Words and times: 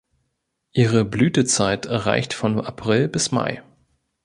Ihre 0.71 1.05
Blütezeit 1.05 1.87
reicht 1.87 2.33
von 2.33 2.59
April 2.59 3.07
bis 3.07 3.31
Mai. 3.31 3.61